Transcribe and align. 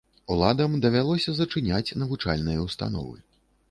Уладам 0.35 0.71
давялося 0.85 1.31
зачыняць 1.37 1.95
навучальныя 2.01 2.59
ўстановы. 2.69 3.17